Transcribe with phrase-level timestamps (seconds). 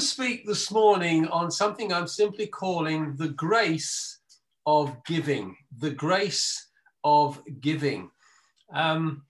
[0.00, 4.20] speak this morning on something I'm simply calling the grace
[4.66, 5.56] of giving.
[5.78, 6.68] The grace
[7.04, 8.10] of giving.
[8.72, 9.22] Um,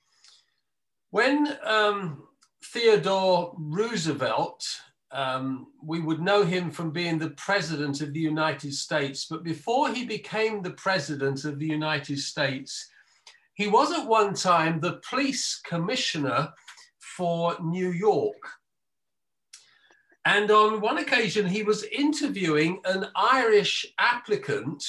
[1.10, 2.22] when um,
[2.64, 4.64] Theodore Roosevelt,
[5.12, 9.92] um, we would know him from being the president of the United States, but before
[9.92, 12.88] he became the president of the United States,
[13.54, 16.52] he was at one time the police commissioner
[16.98, 18.59] for New York.
[20.24, 24.84] And on one occasion, he was interviewing an Irish applicant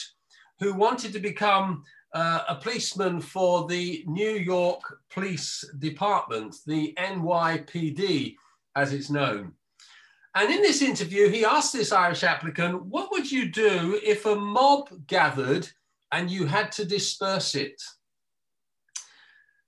[0.60, 8.36] who wanted to become uh, a policeman for the New York Police Department, the NYPD,
[8.76, 9.54] as it's known.
[10.36, 14.36] And in this interview, he asked this Irish applicant, What would you do if a
[14.36, 15.68] mob gathered
[16.12, 17.82] and you had to disperse it?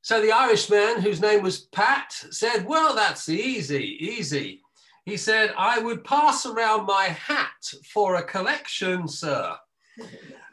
[0.01, 4.62] So the Irishman, whose name was Pat, said, Well, that's easy, easy.
[5.05, 9.55] He said, I would pass around my hat for a collection, sir.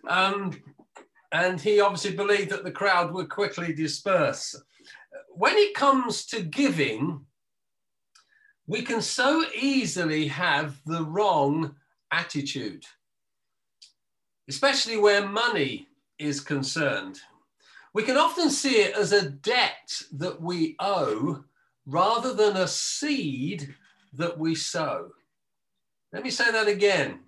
[0.08, 0.60] Um,
[1.32, 4.60] and he obviously believed that the crowd would quickly disperse.
[5.28, 7.24] When it comes to giving,
[8.66, 11.76] we can so easily have the wrong
[12.10, 12.84] attitude,
[14.48, 15.86] especially where money
[16.18, 17.20] is concerned.
[17.94, 21.44] We can often see it as a debt that we owe
[21.86, 23.74] rather than a seed
[24.14, 25.10] that we sow.
[26.12, 27.20] Let me say that again.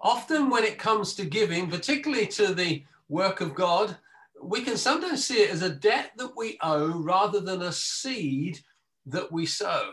[0.00, 3.96] Often, when it comes to giving, particularly to the work of God,
[4.42, 8.58] we can sometimes see it as a debt that we owe rather than a seed
[9.06, 9.92] that we sow.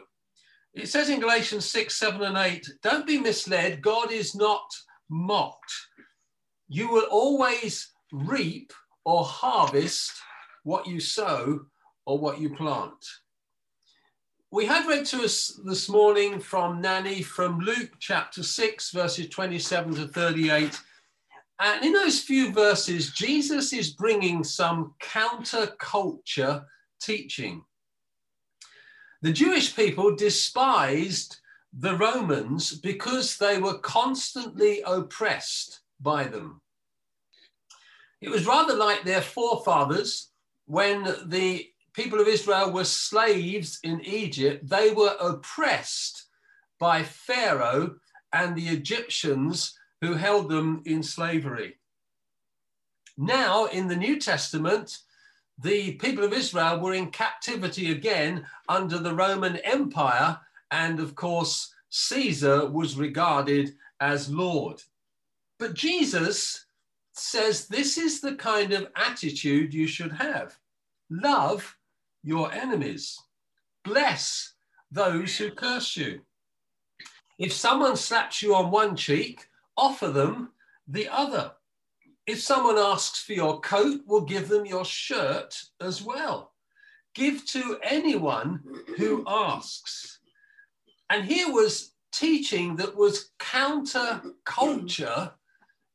[0.73, 3.81] It says in Galatians 6, 7, and 8, don't be misled.
[3.81, 4.63] God is not
[5.09, 5.73] mocked.
[6.69, 8.71] You will always reap
[9.05, 10.11] or harvest
[10.63, 11.61] what you sow
[12.05, 13.05] or what you plant.
[14.53, 19.95] We had read to us this morning from Nanny from Luke chapter 6, verses 27
[19.95, 20.77] to 38.
[21.61, 26.65] And in those few verses, Jesus is bringing some counterculture
[27.01, 27.63] teaching.
[29.21, 31.37] The Jewish people despised
[31.71, 36.59] the Romans because they were constantly oppressed by them.
[38.19, 40.29] It was rather like their forefathers
[40.65, 46.25] when the people of Israel were slaves in Egypt, they were oppressed
[46.79, 47.95] by Pharaoh
[48.33, 51.77] and the Egyptians who held them in slavery.
[53.17, 54.99] Now, in the New Testament,
[55.59, 60.39] the people of Israel were in captivity again under the Roman Empire,
[60.71, 64.81] and of course, Caesar was regarded as Lord.
[65.59, 66.65] But Jesus
[67.13, 70.57] says this is the kind of attitude you should have
[71.11, 71.77] love
[72.23, 73.19] your enemies.
[73.83, 74.53] Bless
[74.91, 76.21] those who curse you.
[77.39, 80.51] If someone slaps you on one cheek, offer them
[80.87, 81.53] the other.
[82.27, 86.53] If someone asks for your coat, we'll give them your shirt as well.
[87.15, 88.61] Give to anyone
[88.97, 90.19] who asks.
[91.09, 95.31] And here was teaching that was counter culture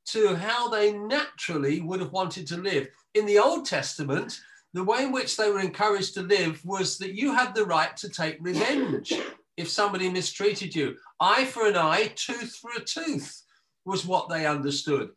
[0.06, 2.88] to how they naturally would have wanted to live.
[3.14, 4.40] In the Old Testament,
[4.76, 7.96] the way in which they were encouraged to live was that you had the right
[7.96, 9.10] to take revenge
[9.56, 10.94] if somebody mistreated you.
[11.18, 13.42] Eye for an eye, tooth for a tooth
[13.86, 15.08] was what they understood.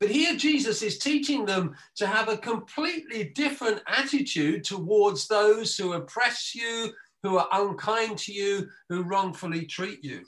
[0.00, 5.94] But here Jesus is teaching them to have a completely different attitude towards those who
[5.94, 10.26] oppress you, who are unkind to you, who wrongfully treat you.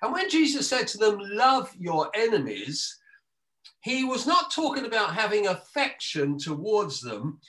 [0.00, 3.00] And when Jesus said to them, Love your enemies,
[3.80, 7.40] he was not talking about having affection towards them,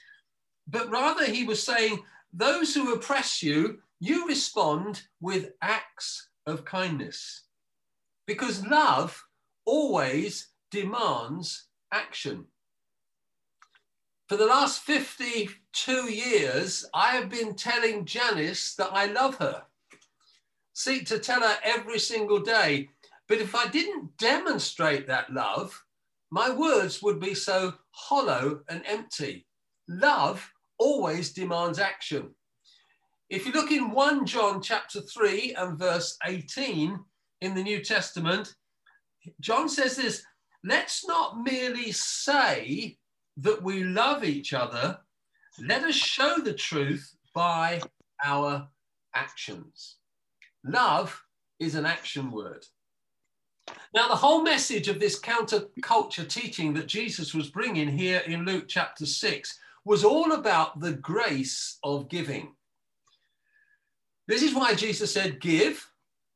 [0.72, 2.00] but rather he was saying,
[2.31, 7.44] those who oppress you, you respond with acts of kindness.
[8.28, 9.25] Because love
[9.66, 12.46] always demands action.
[14.28, 19.63] For the last 52 years, I have been telling Janice that I love her.
[20.74, 22.90] Seek to tell her every single day.
[23.28, 25.84] But if I didn't demonstrate that love,
[26.29, 29.47] my words would be so hollow and empty.
[29.88, 32.29] Love always demands action.
[33.29, 36.99] If you look in 1 John chapter 3 and verse 18
[37.41, 38.55] in the New Testament,
[39.40, 40.23] John says this
[40.64, 42.97] let's not merely say
[43.37, 44.97] that we love each other,
[45.66, 47.81] let us show the truth by
[48.26, 48.67] our
[49.14, 49.97] actions.
[50.64, 51.22] Love
[51.59, 52.66] is an action word.
[53.93, 58.66] Now, the whole message of this counterculture teaching that Jesus was bringing here in Luke
[58.67, 62.55] chapter 6 was all about the grace of giving.
[64.28, 65.84] This is why Jesus said, Give,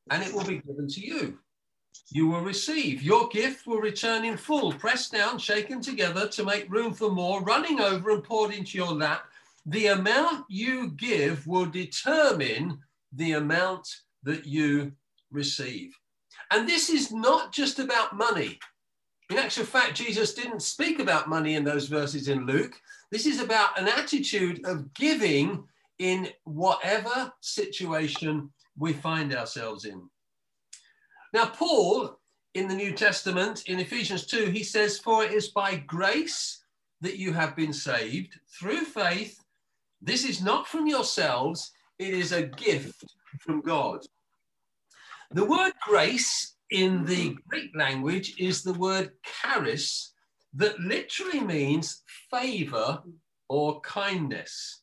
[0.10, 1.38] and it will be given to you.
[2.12, 3.02] You will receive.
[3.02, 7.42] Your gift will return in full, pressed down, shaken together to make room for more,
[7.44, 9.26] running over and poured into your lap.
[9.66, 12.80] The amount you give will determine
[13.14, 13.88] the amount
[14.24, 14.94] that you
[15.32, 15.96] receive.
[16.52, 18.60] And this is not just about money.
[19.30, 22.80] In actual fact, Jesus didn't speak about money in those verses in Luke.
[23.14, 25.66] This is about an attitude of giving
[26.00, 30.10] in whatever situation we find ourselves in.
[31.32, 32.20] Now, Paul
[32.56, 36.64] in the New Testament, in Ephesians 2, he says, For it is by grace
[37.02, 39.40] that you have been saved through faith.
[40.02, 43.04] This is not from yourselves, it is a gift
[43.42, 44.00] from God.
[45.30, 50.13] The word grace in the Greek language is the word charis,
[50.56, 52.02] that literally means
[52.32, 53.02] favor
[53.50, 54.82] or kindness.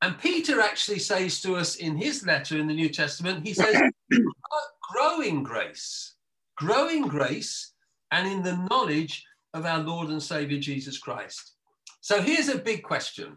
[0.00, 3.80] And Peter actually says to us in his letter in the New Testament, he says,
[4.92, 6.14] growing grace,
[6.56, 7.72] growing grace,
[8.12, 9.24] and in the knowledge
[9.54, 11.54] of our Lord and Savior Jesus Christ.
[12.00, 13.36] So here's a big question.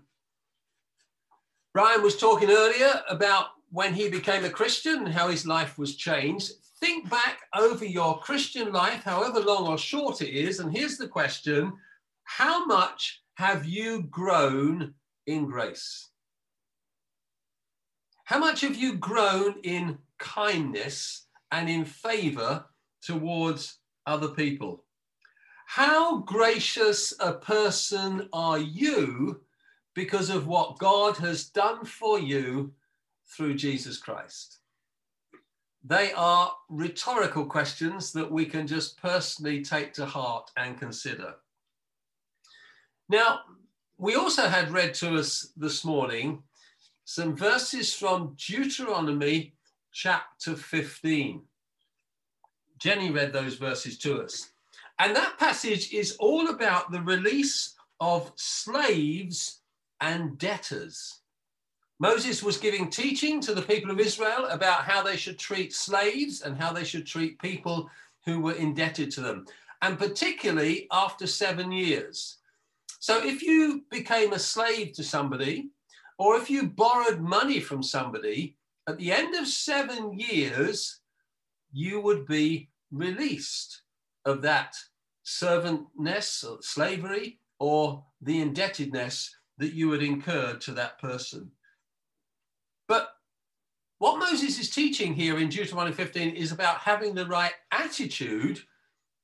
[1.74, 5.96] Brian was talking earlier about when he became a Christian and how his life was
[5.96, 6.52] changed.
[6.82, 11.08] Think back over your Christian life, however long or short it is, and here's the
[11.08, 11.74] question
[12.24, 14.96] How much have you grown
[15.28, 16.10] in grace?
[18.26, 22.66] How much have you grown in kindness and in favor
[23.04, 24.86] towards other people?
[25.68, 29.42] How gracious a person are you
[29.94, 32.74] because of what God has done for you
[33.28, 34.61] through Jesus Christ?
[35.84, 41.36] They are rhetorical questions that we can just personally take to heart and consider.
[43.10, 43.42] Now,
[43.98, 46.44] we also had read to us this morning
[47.06, 49.54] some verses from Deuteronomy
[49.92, 51.42] chapter 15.
[52.80, 54.52] Jenny read those verses to us.
[55.00, 59.62] And that passage is all about the release of slaves
[60.00, 61.21] and debtors.
[62.02, 66.42] Moses was giving teaching to the people of Israel about how they should treat slaves
[66.42, 67.92] and how they should treat people
[68.26, 69.46] who were indebted to them,
[69.84, 72.38] and particularly after seven years.
[72.98, 75.70] So if you became a slave to somebody,
[76.18, 78.58] or if you borrowed money from somebody,
[78.88, 81.02] at the end of seven years,
[81.72, 83.84] you would be released
[84.26, 84.74] of that
[85.22, 91.52] servantness or slavery or the indebtedness that you had incurred to that person.
[92.92, 93.16] But
[94.00, 98.60] what Moses is teaching here in Deuteronomy 15 is about having the right attitude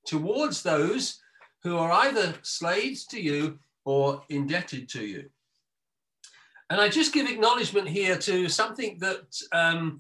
[0.06, 1.20] towards those
[1.64, 5.30] who are either slaves to you or indebted to you.
[6.70, 10.00] And I just give acknowledgement here to something that um,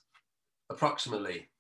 [0.71, 1.51] approximately.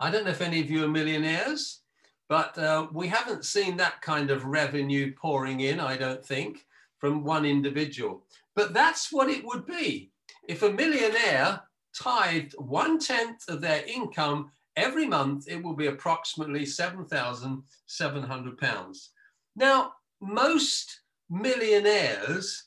[0.00, 1.82] I don't know if any of you are millionaires,
[2.30, 6.64] but uh, we haven't seen that kind of revenue pouring in, I don't think,
[6.96, 8.24] from one individual.
[8.54, 10.12] But that's what it would be.
[10.48, 11.60] If a millionaire
[11.94, 19.08] tithed one tenth of their income every month, it will be approximately £7,700.
[19.56, 19.92] Now,
[20.22, 22.64] most millionaires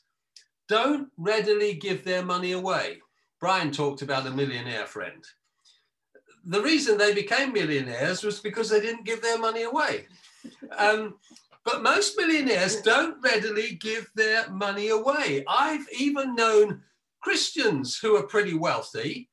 [0.68, 2.98] don't readily give their money away.
[3.40, 5.24] Brian talked about a millionaire friend.
[6.44, 10.06] The reason they became millionaires was because they didn't give their money away.
[10.76, 11.16] Um,
[11.64, 15.44] but most millionaires don't readily give their money away.
[15.48, 16.82] I've even known
[17.20, 19.29] Christians who are pretty wealthy,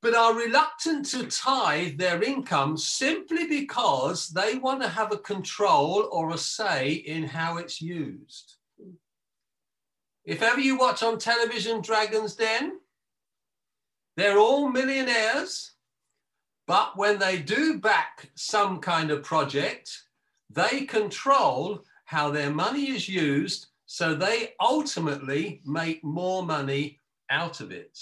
[0.00, 6.08] but are reluctant to tithe their income simply because they want to have a control
[6.12, 8.56] or a say in how it's used.
[10.24, 12.78] If ever you watch on television Dragon's Den,
[14.16, 15.72] they're all millionaires,
[16.66, 19.90] but when they do back some kind of project,
[20.50, 27.00] they control how their money is used so they ultimately make more money
[27.30, 27.98] out of it.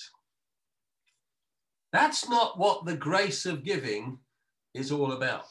[1.97, 4.19] That's not what the grace of giving
[4.75, 5.49] is all about.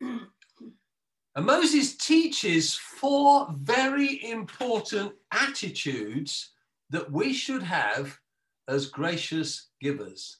[0.00, 6.52] And Moses teaches four very important attitudes
[6.88, 8.18] that we should have
[8.68, 10.38] as gracious givers.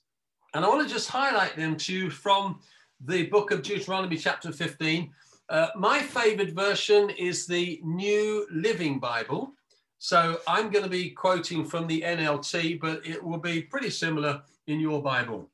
[0.54, 2.60] And I want to just highlight them to you from
[3.04, 5.12] the book of Deuteronomy, chapter 15.
[5.50, 9.52] Uh, my favorite version is the New Living Bible.
[9.98, 14.40] So I'm going to be quoting from the NLT, but it will be pretty similar
[14.66, 15.50] in your Bible.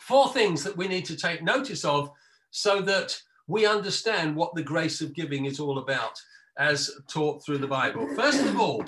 [0.00, 2.10] Four things that we need to take notice of
[2.50, 6.20] so that we understand what the grace of giving is all about
[6.58, 8.06] as taught through the Bible.
[8.14, 8.84] First of all,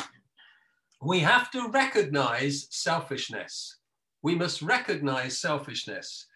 [1.02, 3.78] we have to recognize selfishness.
[4.22, 6.26] We must recognize selfishness.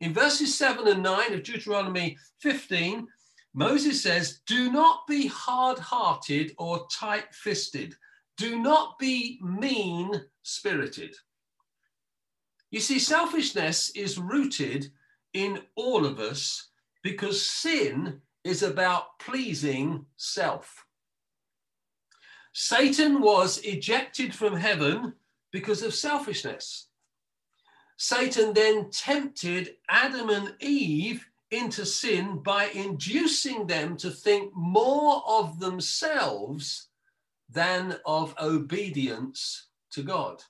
[0.00, 3.06] In verses 7 and 9 of Deuteronomy 15,
[3.54, 7.94] Moses says, Do not be hard hearted or tight fisted.
[8.36, 11.14] Do not be mean spirited.
[12.70, 14.90] You see, selfishness is rooted
[15.32, 16.68] in all of us
[17.02, 20.84] because sin is about pleasing self.
[22.52, 25.14] Satan was ejected from heaven
[25.52, 26.88] because of selfishness.
[27.98, 35.60] Satan then tempted Adam and Eve into sin by inducing them to think more of
[35.60, 36.88] themselves
[37.48, 40.42] than of obedience to God.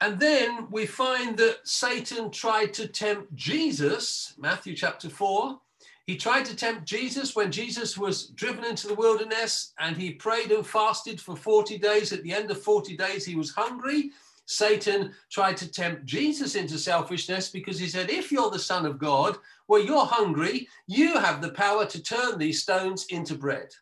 [0.00, 5.58] And then we find that Satan tried to tempt Jesus, Matthew chapter 4.
[6.06, 10.52] He tried to tempt Jesus when Jesus was driven into the wilderness and he prayed
[10.52, 12.12] and fasted for 40 days.
[12.12, 14.10] At the end of 40 days, he was hungry
[14.46, 18.98] Satan tried to tempt Jesus into selfishness because he said, If you're the Son of
[18.98, 23.74] God, well, you're hungry, you have the power to turn these stones into bread.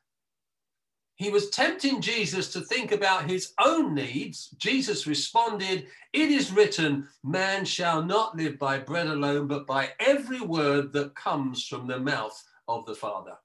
[1.23, 4.49] He was tempting Jesus to think about his own needs.
[4.59, 10.41] Jesus responded, It is written, man shall not live by bread alone, but by every
[10.41, 12.37] word that comes from the mouth
[12.67, 13.37] of the Father.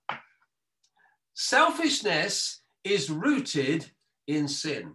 [1.35, 3.85] Selfishness is rooted
[4.25, 4.93] in sin.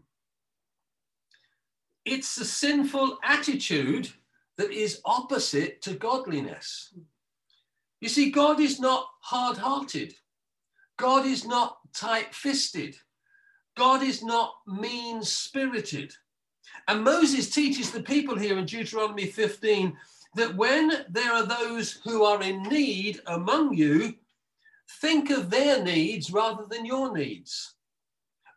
[2.05, 4.11] It's the sinful attitude
[4.57, 6.93] that is opposite to godliness.
[8.01, 10.17] You see, God is not hard hearted,
[11.03, 12.95] God is not tight fisted,
[13.77, 16.15] God is not mean spirited.
[16.87, 19.97] And Moses teaches the people here in Deuteronomy 15
[20.37, 24.15] that when there are those who are in need among you,
[25.01, 27.75] think of their needs rather than your needs.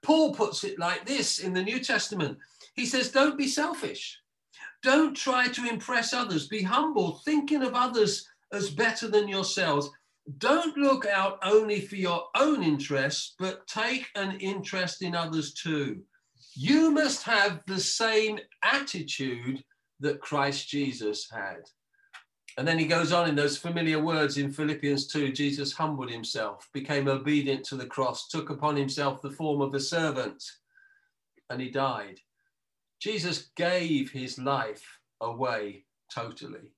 [0.03, 2.37] Paul puts it like this in the New Testament
[2.75, 4.19] he says, don't be selfish.
[4.83, 6.47] Don't try to impress others.
[6.47, 9.89] Be humble, thinking of others as better than yourselves.
[10.37, 16.01] Don't look out only for your own interests, but take an interest in others too.
[16.55, 19.63] You must have the same attitude
[19.99, 21.69] that Christ Jesus had.
[22.57, 26.67] And then he goes on in those familiar words in Philippians 2 Jesus humbled himself,
[26.73, 30.41] became obedient to the cross, took upon himself the form of a servant,
[31.49, 32.19] and he died.
[32.99, 36.74] Jesus gave his life away totally.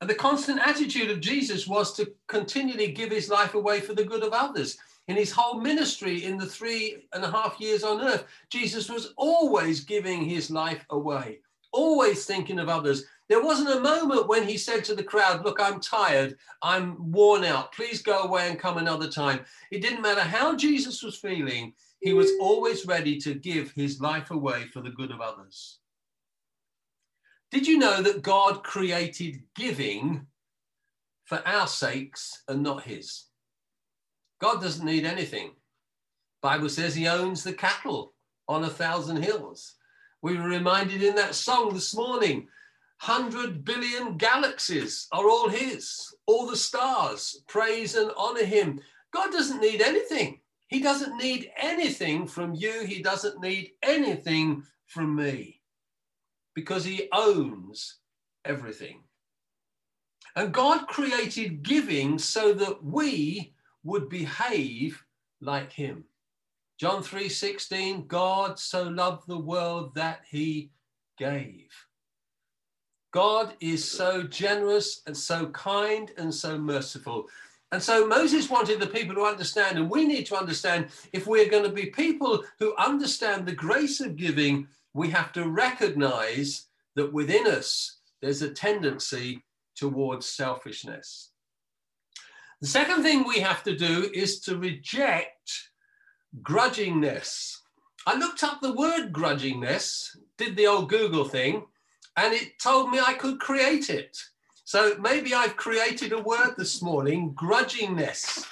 [0.00, 4.04] And the constant attitude of Jesus was to continually give his life away for the
[4.04, 4.78] good of others.
[5.08, 9.12] In his whole ministry, in the three and a half years on earth, Jesus was
[9.16, 11.40] always giving his life away,
[11.72, 13.04] always thinking of others.
[13.28, 17.44] There wasn't a moment when he said to the crowd, Look, I'm tired, I'm worn
[17.44, 19.40] out, please go away and come another time.
[19.70, 24.30] It didn't matter how Jesus was feeling, he was always ready to give his life
[24.30, 25.79] away for the good of others.
[27.50, 30.26] Did you know that God created giving
[31.24, 33.24] for our sakes and not his?
[34.40, 35.50] God doesn't need anything.
[36.42, 38.14] Bible says he owns the cattle
[38.48, 39.74] on a thousand hills.
[40.22, 42.46] We were reminded in that song this morning
[43.04, 46.14] 100 billion galaxies are all his.
[46.26, 48.80] All the stars praise and honor him.
[49.12, 50.40] God doesn't need anything.
[50.68, 52.84] He doesn't need anything from you.
[52.84, 55.59] He doesn't need anything from me
[56.54, 57.96] because he owns
[58.44, 59.02] everything.
[60.36, 65.02] And God created giving so that we would behave
[65.40, 66.04] like him.
[66.78, 70.70] John 3:16 God so loved the world that he
[71.18, 71.70] gave.
[73.12, 77.28] God is so generous and so kind and so merciful
[77.72, 81.48] and so Moses wanted the people to understand, and we need to understand if we're
[81.48, 86.66] going to be people who understand the grace of giving, we have to recognize
[86.96, 89.42] that within us there's a tendency
[89.76, 91.30] towards selfishness.
[92.60, 95.70] The second thing we have to do is to reject
[96.42, 97.56] grudgingness.
[98.06, 101.64] I looked up the word grudgingness, did the old Google thing,
[102.16, 104.18] and it told me I could create it.
[104.64, 108.46] So maybe I've created a word this morning, grudgingness,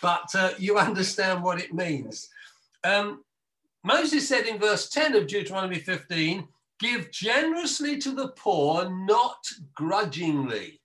[0.00, 2.28] but uh, you understand what it means.
[2.82, 3.24] Um,
[3.84, 6.48] Moses said in verse 10 of Deuteronomy 15,
[6.80, 10.80] give generously to the poor, not grudgingly.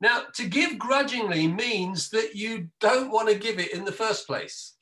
[0.00, 4.26] Now, to give grudgingly means that you don't want to give it in the first
[4.26, 4.74] place.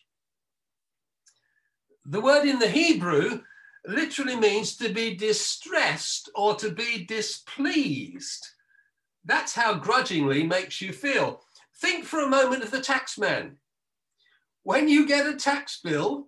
[2.07, 3.41] The word in the Hebrew
[3.85, 8.47] literally means to be distressed or to be displeased.
[9.25, 11.43] That's how grudgingly makes you feel.
[11.81, 13.57] Think for a moment of the taxman.
[14.63, 16.28] When you get a tax bill,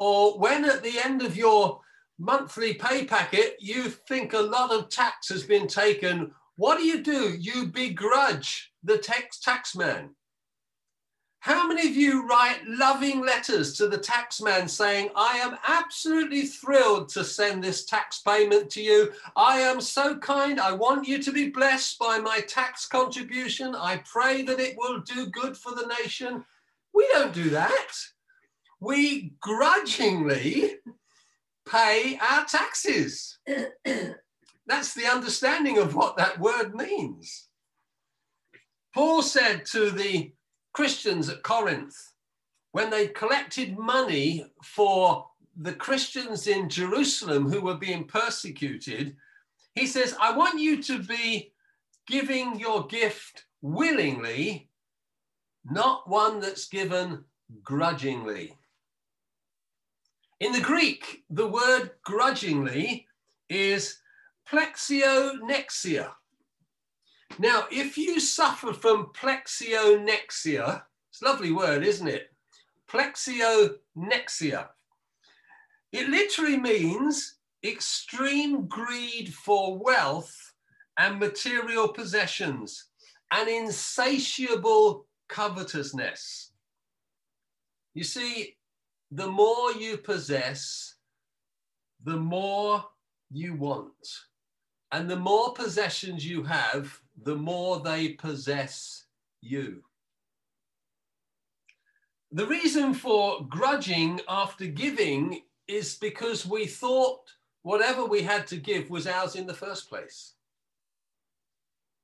[0.00, 1.80] or when at the end of your
[2.18, 7.02] monthly pay packet you think a lot of tax has been taken, what do you
[7.02, 7.36] do?
[7.38, 10.08] You begrudge the tax taxman.
[11.40, 17.08] How many of you write loving letters to the taxman saying, I am absolutely thrilled
[17.10, 19.12] to send this tax payment to you.
[19.36, 20.60] I am so kind.
[20.60, 23.74] I want you to be blessed by my tax contribution.
[23.74, 26.44] I pray that it will do good for the nation.
[26.92, 27.90] We don't do that.
[28.80, 30.76] We grudgingly
[31.68, 33.38] pay our taxes.
[34.66, 37.48] That's the understanding of what that word means.
[38.94, 40.32] Paul said to the
[40.72, 41.96] Christians at Corinth,
[42.72, 49.16] when they collected money for the Christians in Jerusalem who were being persecuted,
[49.74, 51.52] he says, I want you to be
[52.06, 54.68] giving your gift willingly,
[55.64, 57.24] not one that's given
[57.62, 58.56] grudgingly.
[60.40, 63.06] In the Greek, the word grudgingly
[63.50, 63.98] is
[64.50, 66.12] plexionexia.
[67.38, 72.32] Now, if you suffer from plexionexia, it's a lovely word, isn't it?
[72.90, 74.68] Plexionexia.
[75.92, 80.34] It literally means extreme greed for wealth
[80.96, 82.86] and material possessions,
[83.30, 86.52] an insatiable covetousness.
[87.92, 88.56] You see,
[89.10, 90.94] the more you possess,
[92.04, 92.84] the more
[93.30, 94.08] you want.
[94.92, 99.04] And the more possessions you have, the more they possess
[99.40, 99.82] you.
[102.32, 107.20] The reason for grudging after giving is because we thought
[107.62, 110.34] whatever we had to give was ours in the first place.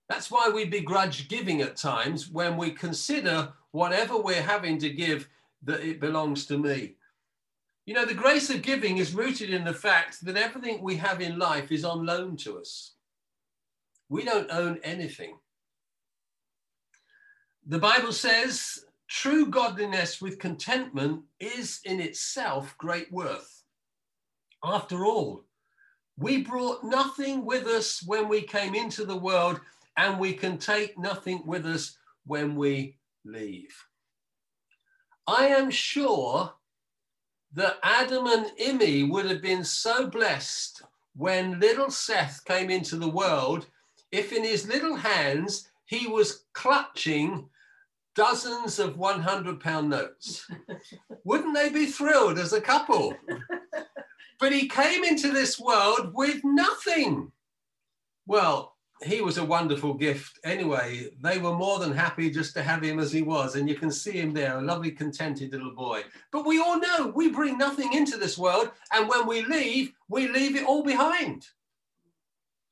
[0.09, 5.29] That's why we begrudge giving at times when we consider whatever we're having to give
[5.67, 6.95] that it belongs to me.
[7.85, 11.21] You know, the grace of giving is rooted in the fact that everything we have
[11.21, 12.95] in life is on loan to us.
[14.09, 15.37] We don't own anything.
[17.67, 23.63] The Bible says true godliness with contentment is in itself great worth.
[24.65, 25.45] After all,
[26.19, 29.61] we brought nothing with us when we came into the world,
[29.97, 33.86] and we can take nothing with us when we leave.
[35.27, 36.53] I am sure
[37.53, 40.83] that Adam and Imi would have been so blessed
[41.17, 43.67] when little Seth came into the world
[44.12, 47.49] if in his little hands he was clutching
[48.15, 50.49] dozens of 100 pound notes.
[51.25, 53.15] Wouldn't they be thrilled as a couple?
[54.39, 57.33] But he came into this world with nothing.
[58.27, 60.39] Well, he was a wonderful gift.
[60.45, 63.55] Anyway, they were more than happy just to have him as he was.
[63.55, 66.03] And you can see him there, a lovely, contented little boy.
[66.33, 68.71] But we all know we bring nothing into this world.
[68.93, 71.47] And when we leave, we leave it all behind.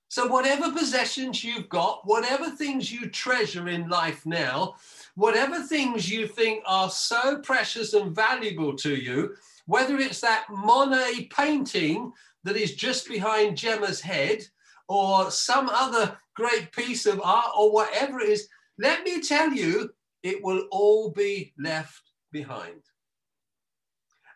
[0.08, 4.76] So, whatever possessions you've got, whatever things you treasure in life now,
[5.16, 9.34] whatever things you think are so precious and valuable to you,
[9.66, 12.12] whether it's that Monet painting
[12.44, 14.46] that is just behind Gemma's head,
[14.88, 19.90] or some other great piece of art or whatever it is, let me tell you,
[20.22, 22.80] it will all be left behind.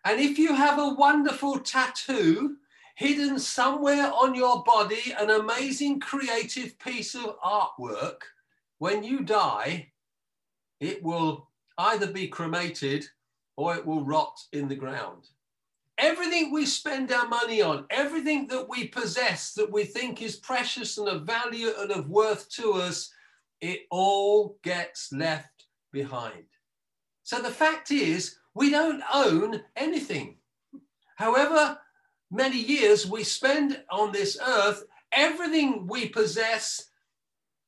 [0.05, 2.57] And if you have a wonderful tattoo
[2.95, 8.23] hidden somewhere on your body, an amazing creative piece of artwork,
[8.79, 9.93] when you die,
[10.81, 13.07] it will either be cremated
[13.57, 15.29] or it will rot in the ground.
[15.99, 20.97] Everything we spend our money on, everything that we possess that we think is precious
[20.97, 23.13] and of value and of worth to us,
[23.61, 26.45] it all gets left behind.
[27.25, 30.37] So the fact is, we don't own anything.
[31.17, 31.79] However
[32.31, 36.91] many years we spend on this earth, everything we possess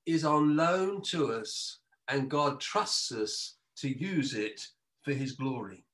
[0.07, 4.69] is on loan to us, and God trusts us to use it
[5.03, 5.85] for his glory.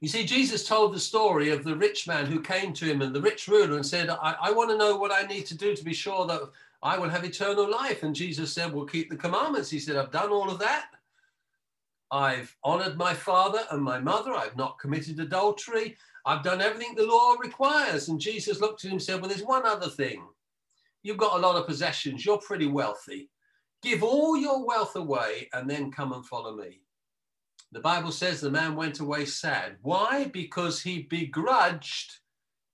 [0.00, 3.12] You see, Jesus told the story of the rich man who came to him and
[3.12, 5.74] the rich ruler and said, I, I want to know what I need to do
[5.74, 6.40] to be sure that
[6.82, 8.04] I will have eternal life.
[8.04, 9.70] And Jesus said, Well, keep the commandments.
[9.70, 10.90] He said, I've done all of that.
[12.12, 14.32] I've honored my father and my mother.
[14.32, 15.96] I've not committed adultery.
[16.24, 18.08] I've done everything the law requires.
[18.08, 20.24] And Jesus looked at him and said, Well, there's one other thing.
[21.02, 22.24] You've got a lot of possessions.
[22.24, 23.30] You're pretty wealthy.
[23.82, 26.80] Give all your wealth away and then come and follow me.
[27.72, 29.76] The Bible says the man went away sad.
[29.82, 30.24] Why?
[30.24, 32.14] Because he begrudged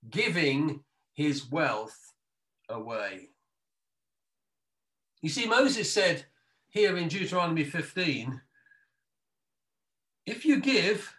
[0.08, 0.80] giving
[1.14, 2.12] his wealth
[2.68, 3.30] away.
[5.22, 6.26] You see, Moses said
[6.68, 8.40] here in Deuteronomy 15
[10.26, 11.14] if you give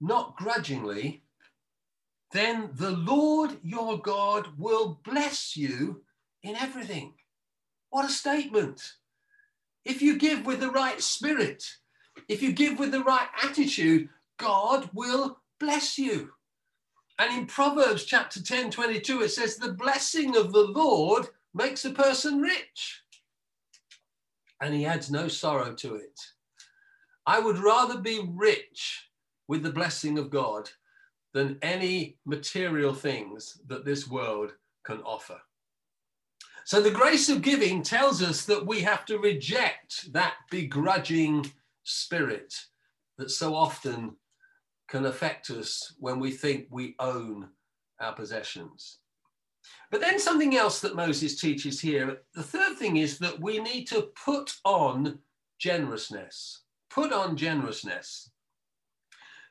[0.00, 1.22] not grudgingly,
[2.32, 6.02] then the Lord your God will bless you
[6.42, 7.14] in everything.
[7.90, 8.94] What a statement!
[9.84, 11.64] If you give with the right spirit,
[12.28, 16.30] if you give with the right attitude, God will bless you.
[17.18, 21.90] And in Proverbs chapter 10, 22, it says, The blessing of the Lord makes a
[21.90, 23.02] person rich,
[24.60, 26.20] and he adds no sorrow to it.
[27.26, 29.08] I would rather be rich
[29.46, 30.68] with the blessing of God
[31.32, 34.52] than any material things that this world
[34.84, 35.40] can offer.
[36.64, 41.52] So the grace of giving tells us that we have to reject that begrudging
[41.84, 42.52] spirit
[43.18, 44.16] that so often
[44.88, 47.48] can affect us when we think we own
[48.00, 48.98] our possessions.
[49.90, 53.86] But then something else that Moses teaches here, the third thing is that we need
[53.88, 55.18] to put on
[55.58, 56.62] generousness.
[56.90, 58.30] Put on generousness.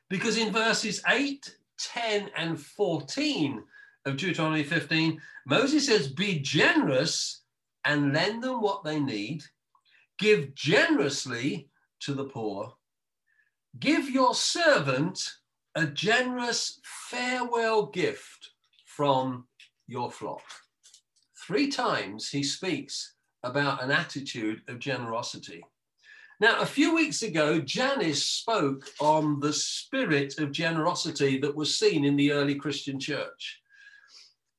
[0.08, 3.62] Because in verses 8, 10, and 14
[4.06, 7.42] of Deuteronomy 15, Moses says, Be generous
[7.84, 9.42] and lend them what they need,
[10.18, 11.68] give generously
[12.04, 12.74] to the poor,
[13.78, 15.32] give your servant
[15.74, 18.50] a generous farewell gift
[18.86, 19.46] from
[19.86, 20.42] your flock.
[21.46, 25.62] Three times he speaks about an attitude of generosity.
[26.40, 32.04] Now, a few weeks ago, Janice spoke on the spirit of generosity that was seen
[32.04, 33.60] in the early Christian church.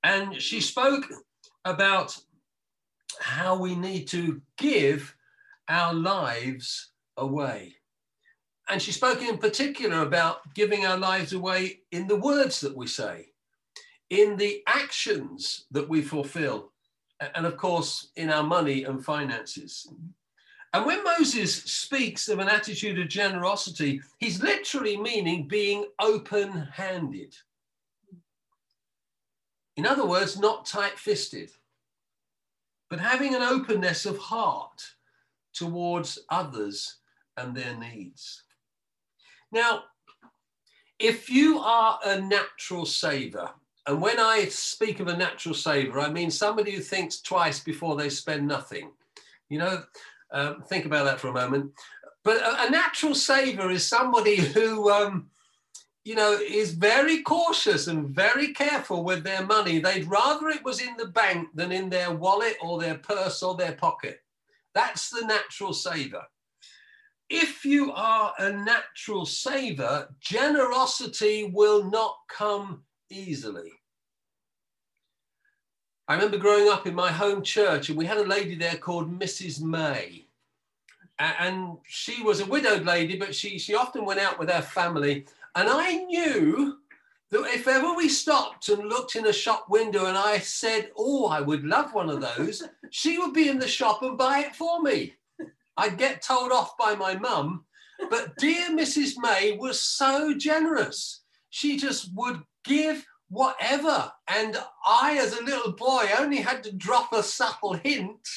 [0.03, 1.05] And she spoke
[1.65, 2.15] about
[3.19, 5.15] how we need to give
[5.67, 7.75] our lives away.
[8.67, 12.87] And she spoke in particular about giving our lives away in the words that we
[12.87, 13.27] say,
[14.09, 16.71] in the actions that we fulfill,
[17.35, 19.87] and of course, in our money and finances.
[20.73, 27.33] And when Moses speaks of an attitude of generosity, he's literally meaning being open handed.
[29.77, 31.51] In other words, not tight fisted,
[32.89, 34.81] but having an openness of heart
[35.53, 36.97] towards others
[37.37, 38.43] and their needs.
[39.51, 39.83] Now,
[40.99, 43.49] if you are a natural saver,
[43.87, 47.95] and when I speak of a natural saver, I mean somebody who thinks twice before
[47.95, 48.91] they spend nothing.
[49.49, 49.83] You know,
[50.31, 51.71] um, think about that for a moment.
[52.23, 55.29] But a, a natural saver is somebody who, um,
[56.03, 59.79] you know, is very cautious and very careful with their money.
[59.79, 63.55] They'd rather it was in the bank than in their wallet or their purse or
[63.55, 64.21] their pocket.
[64.73, 66.23] That's the natural saver.
[67.29, 73.71] If you are a natural saver, generosity will not come easily.
[76.07, 79.19] I remember growing up in my home church, and we had a lady there called
[79.19, 79.59] Mrs.
[79.59, 80.27] May.
[81.17, 85.25] And she was a widowed lady, but she, she often went out with her family.
[85.55, 86.77] And I knew
[87.31, 91.27] that if ever we stopped and looked in a shop window and I said, Oh,
[91.27, 94.55] I would love one of those, she would be in the shop and buy it
[94.55, 95.15] for me.
[95.77, 97.65] I'd get told off by my mum.
[98.09, 99.13] But dear Mrs.
[99.17, 101.23] May was so generous.
[101.49, 104.11] She just would give whatever.
[104.27, 108.27] And I, as a little boy, only had to drop a subtle hint.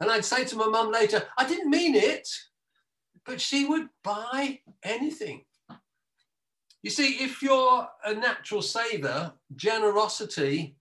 [0.00, 2.28] And I'd say to my mum later, I didn't mean it.
[3.24, 5.44] But she would buy anything.
[6.82, 10.76] You see, if you're a natural saver, generosity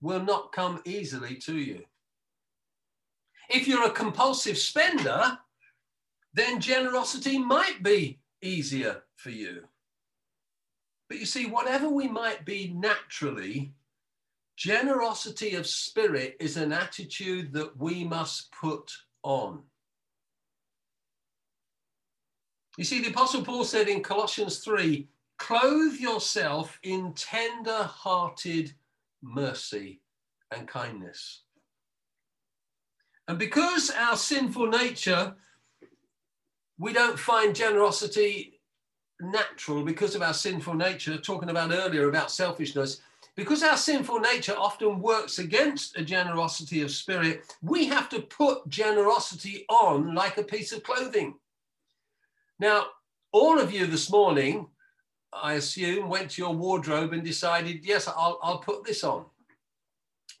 [0.00, 1.84] will not come easily to you.
[3.50, 5.38] If you're a compulsive spender,
[6.32, 9.64] then generosity might be easier for you.
[11.08, 13.74] But you see, whatever we might be naturally,
[14.56, 18.92] generosity of spirit is an attitude that we must put
[19.24, 19.64] on.
[22.78, 25.08] You see, the Apostle Paul said in Colossians 3
[25.38, 28.72] Clothe yourself in tender hearted
[29.22, 30.02] mercy
[30.52, 31.42] and kindness.
[33.30, 35.36] And because our sinful nature,
[36.78, 38.58] we don't find generosity
[39.20, 43.00] natural because of our sinful nature, talking about earlier about selfishness,
[43.36, 48.68] because our sinful nature often works against a generosity of spirit, we have to put
[48.68, 51.36] generosity on like a piece of clothing.
[52.58, 52.86] Now,
[53.30, 54.66] all of you this morning,
[55.32, 59.26] I assume, went to your wardrobe and decided, yes, I'll, I'll put this on.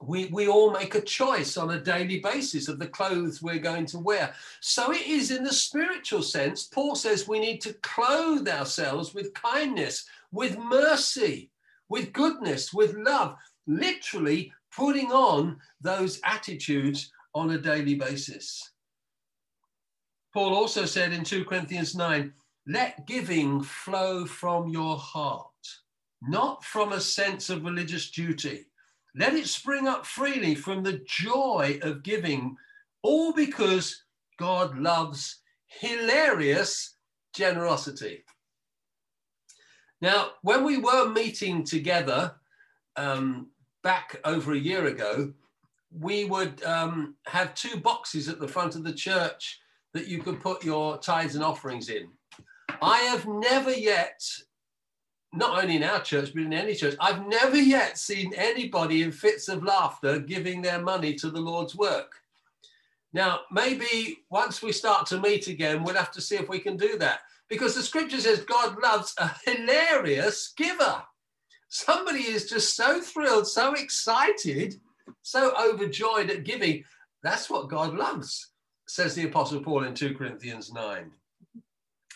[0.02, 3.86] We, we all make a choice on a daily basis of the clothes we're going
[3.86, 4.32] to wear.
[4.60, 6.64] So it is in the spiritual sense.
[6.64, 11.50] Paul says we need to clothe ourselves with kindness, with mercy,
[11.88, 13.36] with goodness, with love,
[13.66, 18.70] literally putting on those attitudes on a daily basis.
[20.32, 22.32] Paul also said in 2 Corinthians 9,
[22.66, 25.46] let giving flow from your heart,
[26.22, 28.66] not from a sense of religious duty.
[29.14, 32.56] Let it spring up freely from the joy of giving,
[33.02, 34.04] all because
[34.38, 36.96] God loves hilarious
[37.34, 38.24] generosity.
[40.00, 42.34] Now, when we were meeting together
[42.96, 43.48] um,
[43.82, 45.32] back over a year ago,
[45.92, 49.60] we would um, have two boxes at the front of the church
[49.92, 52.08] that you could put your tithes and offerings in.
[52.80, 54.22] I have never yet,
[55.32, 59.12] not only in our church, but in any church, I've never yet seen anybody in
[59.12, 62.14] fits of laughter giving their money to the Lord's work.
[63.12, 66.76] Now, maybe once we start to meet again, we'll have to see if we can
[66.76, 71.02] do that because the scripture says God loves a hilarious giver.
[71.68, 74.80] Somebody is just so thrilled, so excited,
[75.22, 76.84] so overjoyed at giving.
[77.22, 78.52] That's what God loves,
[78.86, 81.10] says the Apostle Paul in 2 Corinthians 9.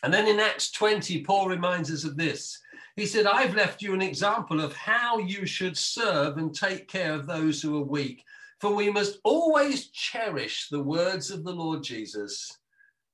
[0.03, 2.61] And then in Acts 20, Paul reminds us of this.
[2.97, 7.13] He said, I've left you an example of how you should serve and take care
[7.13, 8.23] of those who are weak.
[8.61, 12.51] For we must always cherish the words of the Lord Jesus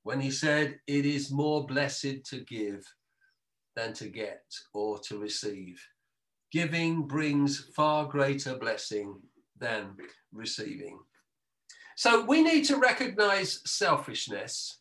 [0.03, 2.85] when he said, It is more blessed to give
[3.75, 5.83] than to get or to receive.
[6.51, 9.19] Giving brings far greater blessing
[9.57, 9.95] than
[10.31, 10.99] receiving.
[11.95, 14.79] So we need to recognize selfishness.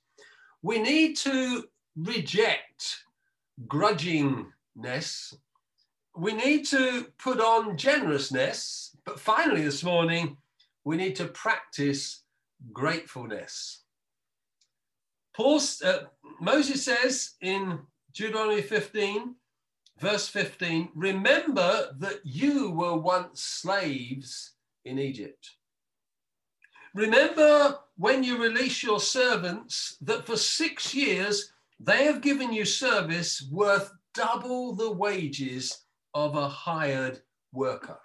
[0.63, 1.65] We need to
[1.97, 3.05] reject
[4.81, 5.35] grudgingness.
[6.17, 8.97] We need to put on generousness.
[9.05, 10.37] But finally, this morning,
[10.85, 12.25] we need to practice
[12.73, 13.83] gratefulness.
[15.35, 15.99] Paul, uh,
[16.41, 17.79] Moses says in
[18.13, 19.35] Deuteronomy 15,
[19.99, 24.53] verse 15, remember that you were once slaves
[24.85, 25.51] in Egypt.
[26.95, 33.47] Remember when you release your servants that for six years they have given you service
[33.51, 37.21] worth double the wages of a hired
[37.53, 37.99] worker.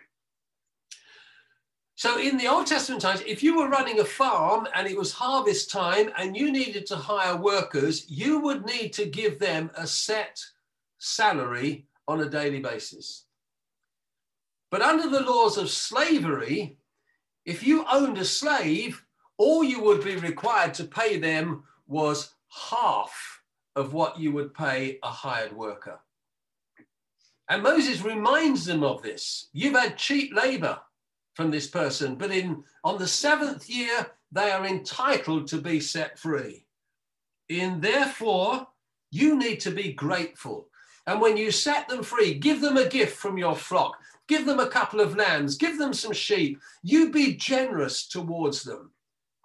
[1.95, 5.13] So in the Old Testament times, if you were running a farm and it was
[5.13, 9.87] harvest time and you needed to hire workers, you would need to give them a
[9.87, 10.43] set
[10.99, 13.25] salary on a daily basis.
[14.71, 16.77] But under the laws of slavery,
[17.45, 19.01] if you owned a slave,
[19.37, 23.34] all you would be required to pay them was half
[23.75, 25.99] of what you would pay a hired worker.
[27.49, 29.49] And Moses reminds them of this.
[29.53, 30.79] You've had cheap labor
[31.35, 36.17] from this person, but in on the seventh year, they are entitled to be set
[36.17, 36.65] free.
[37.49, 38.67] In therefore,
[39.11, 40.67] you need to be grateful.
[41.07, 43.95] And when you set them free, give them a gift from your flock,
[44.27, 46.59] give them a couple of lambs, give them some sheep.
[46.81, 48.91] You be generous towards them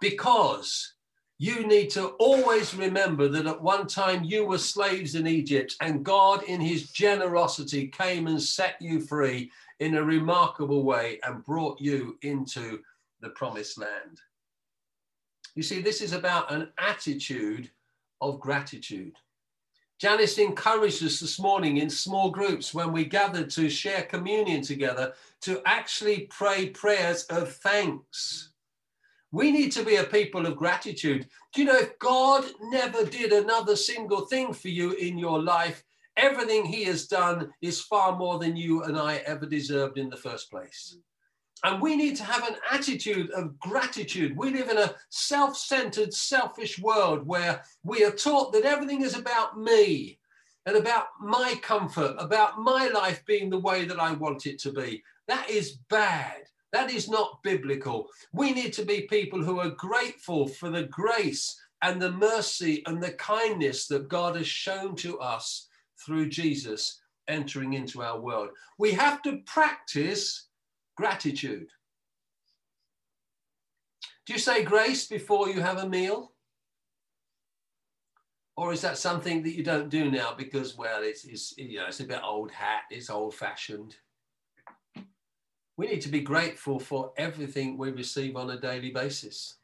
[0.00, 0.94] because
[1.42, 6.04] you need to always remember that at one time you were slaves in Egypt and
[6.04, 11.80] God, in his generosity, came and set you free in a remarkable way and brought
[11.80, 12.80] you into
[13.22, 14.20] the promised land.
[15.54, 17.70] You see, this is about an attitude
[18.20, 19.14] of gratitude.
[19.98, 25.14] Janice encouraged us this morning in small groups when we gathered to share communion together
[25.40, 28.49] to actually pray prayers of thanks.
[29.32, 31.28] We need to be a people of gratitude.
[31.52, 35.84] Do you know if God never did another single thing for you in your life,
[36.16, 40.16] everything he has done is far more than you and I ever deserved in the
[40.16, 40.96] first place.
[41.62, 44.36] And we need to have an attitude of gratitude.
[44.36, 49.16] We live in a self centered, selfish world where we are taught that everything is
[49.16, 50.18] about me
[50.66, 54.72] and about my comfort, about my life being the way that I want it to
[54.72, 55.02] be.
[55.28, 56.42] That is bad.
[56.72, 58.08] That is not biblical.
[58.32, 63.02] We need to be people who are grateful for the grace and the mercy and
[63.02, 65.68] the kindness that God has shown to us
[66.04, 68.50] through Jesus entering into our world.
[68.78, 70.46] We have to practice
[70.96, 71.68] gratitude.
[74.26, 76.32] Do you say grace before you have a meal?
[78.56, 81.86] Or is that something that you don't do now because, well, it's, it's, you know,
[81.86, 83.96] it's a bit old hat, it's old fashioned?
[85.80, 89.54] We need to be grateful for everything we receive on a daily basis.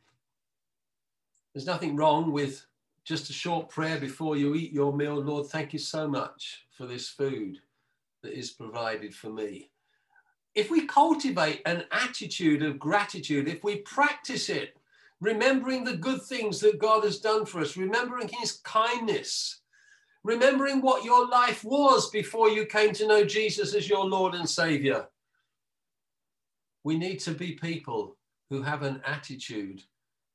[1.53, 2.65] There's nothing wrong with
[3.05, 5.17] just a short prayer before you eat your meal.
[5.17, 7.59] Lord, thank you so much for this food
[8.23, 9.69] that is provided for me.
[10.55, 14.75] If we cultivate an attitude of gratitude, if we practice it,
[15.21, 19.61] remembering the good things that God has done for us, remembering his kindness,
[20.25, 24.49] remembering what your life was before you came to know Jesus as your Lord and
[24.49, 25.09] Savior.
[26.87, 28.17] We need to be people
[28.49, 29.83] who have an attitude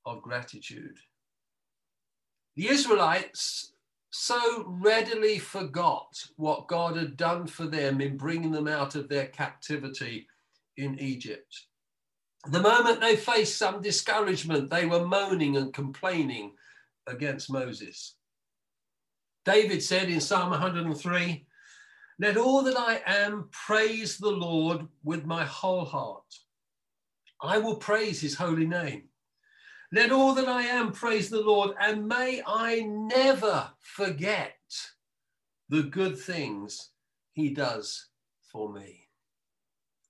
[0.06, 0.98] of gratitude.
[2.58, 3.72] The Israelites
[4.10, 9.28] so readily forgot what God had done for them in bringing them out of their
[9.28, 10.28] captivity
[10.76, 11.68] in Egypt.
[12.50, 16.52] The moment they faced some discouragement, they were moaning and complaining
[17.08, 18.16] against Moses.
[19.46, 21.46] David said in Psalm 103,
[22.20, 26.24] Let all that I am praise the Lord with my whole heart.
[27.42, 29.04] I will praise his holy name.
[29.92, 34.56] Let all that I am praise the Lord, and may I never forget
[35.70, 36.92] the good things
[37.34, 38.08] he does
[38.52, 39.08] for me.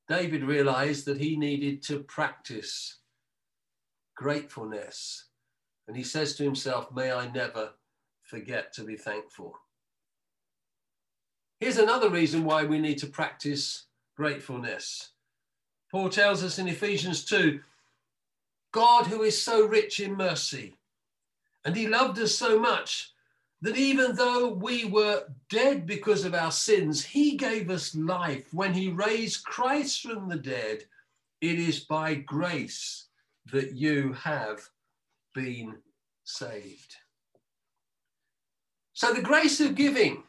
[0.07, 2.99] David realized that he needed to practice
[4.15, 5.29] gratefulness.
[5.87, 7.71] And he says to himself, May I never
[8.23, 9.55] forget to be thankful.
[11.61, 13.85] Here's another reason why we need to practice
[14.17, 15.11] gratefulness.
[15.91, 17.59] Paul tells us in Ephesians 2
[18.73, 20.75] God, who is so rich in mercy,
[21.63, 23.11] and he loved us so much
[23.61, 28.51] that even though we were dead because of our sins, he gave us life.
[28.51, 30.85] When he raised Christ from the dead,
[31.41, 33.05] it is by grace
[33.51, 34.67] that you have
[35.35, 35.75] been
[36.23, 36.95] saved.
[38.93, 40.23] So, the grace of giving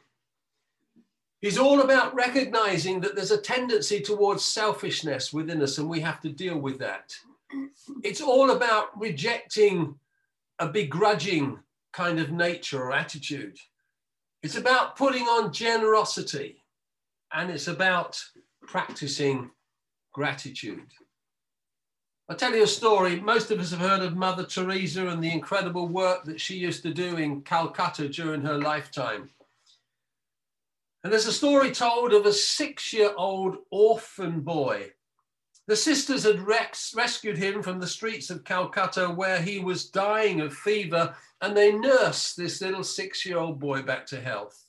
[1.42, 6.20] is all about recognizing that there's a tendency towards selfishness within us, and we have
[6.20, 7.12] to deal with that.
[8.04, 9.96] It's all about rejecting
[10.60, 11.58] a begrudging
[11.92, 13.58] kind of nature or attitude.
[14.42, 16.62] It's about putting on generosity
[17.32, 18.22] and it's about
[18.62, 19.50] practicing
[20.12, 20.86] gratitude.
[22.28, 23.20] I'll tell you a story.
[23.20, 26.82] Most of us have heard of Mother Teresa and the incredible work that she used
[26.84, 29.28] to do in Calcutta during her lifetime.
[31.02, 34.92] And there's a story told of a six year old orphan boy
[35.68, 40.40] the sisters had res- rescued him from the streets of Calcutta where he was dying
[40.40, 44.66] of fever, and they nursed this little six year old boy back to health.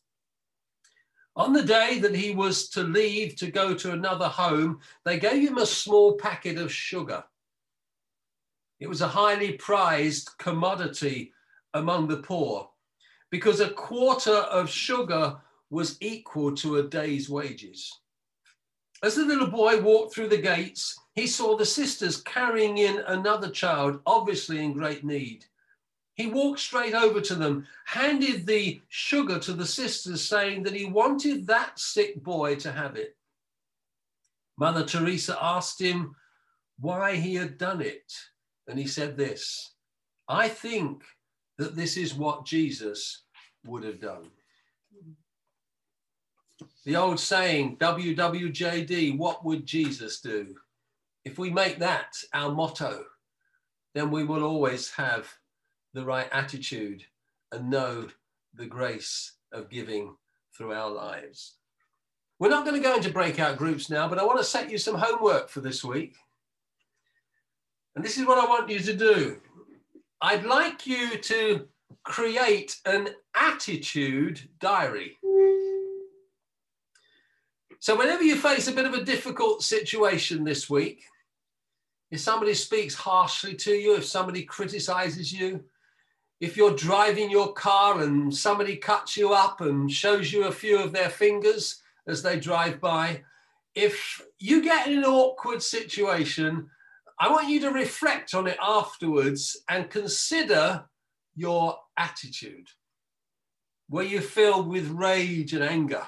[1.36, 5.48] On the day that he was to leave to go to another home, they gave
[5.48, 7.24] him a small packet of sugar.
[8.80, 11.34] It was a highly prized commodity
[11.74, 12.70] among the poor
[13.32, 15.42] because a quarter of sugar
[15.74, 18.00] was equal to a day's wages.
[19.02, 23.50] As the little boy walked through the gates, he saw the sisters carrying in another
[23.50, 25.46] child, obviously in great need.
[26.14, 30.86] He walked straight over to them, handed the sugar to the sisters, saying that he
[30.86, 33.18] wanted that sick boy to have it.
[34.58, 36.16] Mother Teresa asked him
[36.80, 38.14] why he had done it.
[38.68, 39.74] And he said this
[40.30, 41.04] I think
[41.58, 43.24] that this is what Jesus
[43.66, 44.30] would have done.
[46.86, 50.56] The old saying, WWJD, what would Jesus do?
[51.24, 53.06] If we make that our motto,
[53.96, 55.32] then we will always have
[55.94, 57.04] the right attitude
[57.54, 58.08] and know
[58.54, 60.16] the grace of giving
[60.58, 61.56] through our lives.
[62.40, 64.78] We're not going to go into breakout groups now, but I want to set you
[64.78, 66.16] some homework for this week.
[67.96, 69.40] And this is what I want you to do.
[70.22, 71.68] I'd like you to
[72.04, 75.18] create an attitude diary.
[77.84, 81.04] So, whenever you face a bit of a difficult situation this week,
[82.12, 85.66] if somebody speaks harshly to you, if somebody criticizes you,
[86.40, 90.80] if you're driving your car and somebody cuts you up and shows you a few
[90.80, 93.22] of their fingers as they drive by,
[93.76, 96.70] if you get in an awkward situation,
[97.20, 100.86] I want you to reflect on it afterwards and consider
[101.36, 102.70] your attitude.
[103.90, 106.08] Were you filled with rage and anger?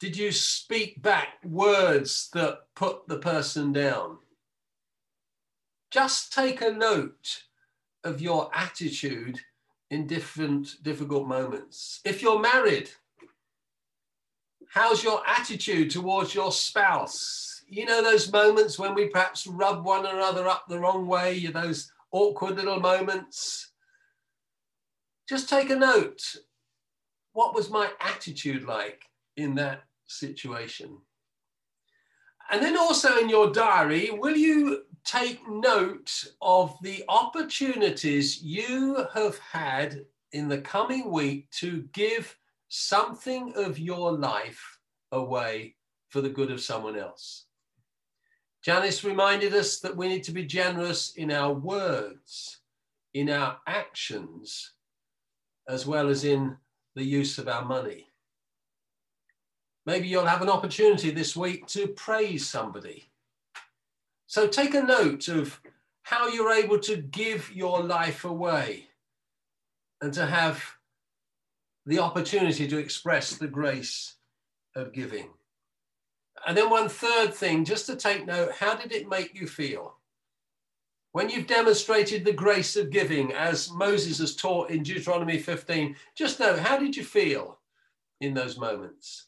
[0.00, 4.16] Did you speak back words that put the person down?
[5.90, 7.42] Just take a note
[8.02, 9.38] of your attitude
[9.90, 12.00] in different difficult moments.
[12.06, 12.88] If you're married,
[14.70, 17.62] how's your attitude towards your spouse?
[17.68, 21.92] You know, those moments when we perhaps rub one another up the wrong way, those
[22.10, 23.70] awkward little moments.
[25.28, 26.22] just take a note.
[27.34, 29.04] What was my attitude like
[29.36, 30.98] in that situation?
[32.50, 39.38] And then also in your diary, will you take note of the opportunities you have
[39.38, 42.36] had in the coming week to give
[42.68, 44.78] something of your life
[45.12, 45.76] away
[46.08, 47.46] for the good of someone else?
[48.62, 52.58] Janice reminded us that we need to be generous in our words,
[53.14, 54.72] in our actions,
[55.68, 56.56] as well as in
[56.94, 58.09] the use of our money.
[59.90, 63.10] Maybe you'll have an opportunity this week to praise somebody.
[64.28, 65.60] So take a note of
[66.02, 68.86] how you're able to give your life away
[70.00, 70.62] and to have
[71.86, 74.14] the opportunity to express the grace
[74.76, 75.30] of giving.
[76.46, 79.96] And then, one third thing, just to take note how did it make you feel?
[81.10, 86.38] When you've demonstrated the grace of giving, as Moses has taught in Deuteronomy 15, just
[86.38, 87.58] know how did you feel
[88.20, 89.26] in those moments?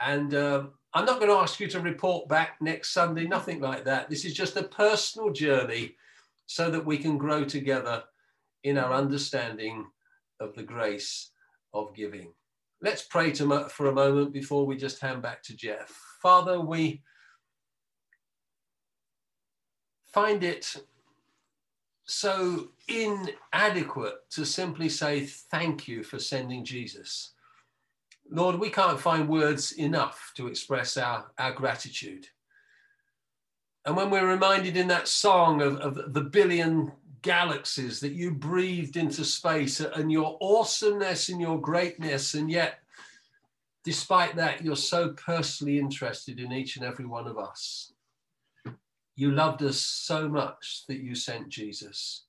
[0.00, 3.84] And um, I'm not going to ask you to report back next Sunday, nothing like
[3.84, 4.08] that.
[4.08, 5.94] This is just a personal journey
[6.46, 8.04] so that we can grow together
[8.64, 9.86] in our understanding
[10.40, 11.30] of the grace
[11.72, 12.32] of giving.
[12.82, 15.90] Let's pray to, for a moment before we just hand back to Jeff.
[16.20, 17.02] Father, we
[20.12, 20.76] find it
[22.04, 27.32] so inadequate to simply say thank you for sending Jesus.
[28.30, 32.28] Lord, we can't find words enough to express our, our gratitude.
[33.84, 38.96] And when we're reminded in that song of, of the billion galaxies that you breathed
[38.96, 42.80] into space and your awesomeness and your greatness, and yet
[43.86, 47.92] Despite that, you're so personally interested in each and every one of us.
[49.14, 52.24] You loved us so much that you sent Jesus.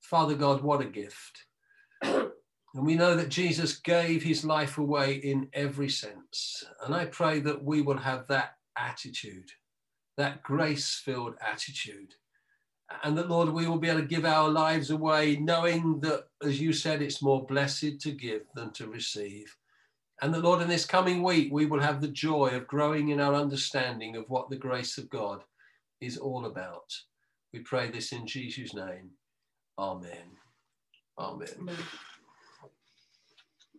[0.00, 1.44] Father God, what a gift.
[2.74, 6.64] And we know that Jesus gave his life away in every sense.
[6.84, 9.50] And I pray that we will have that attitude,
[10.16, 12.14] that grace filled attitude.
[13.02, 16.60] And that, Lord, we will be able to give our lives away, knowing that, as
[16.60, 19.56] you said, it's more blessed to give than to receive.
[20.22, 23.20] And that, Lord, in this coming week, we will have the joy of growing in
[23.20, 25.42] our understanding of what the grace of God
[26.00, 26.92] is all about.
[27.52, 29.10] We pray this in Jesus' name.
[29.78, 30.36] Amen.
[31.18, 31.48] Amen.
[31.58, 31.76] Amen.